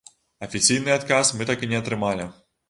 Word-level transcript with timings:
Афіцыйны 0.45 0.91
адказ 0.95 1.31
мы 1.37 1.47
так 1.51 1.59
і 1.69 1.71
не 1.75 1.79
атрымалі. 1.83 2.29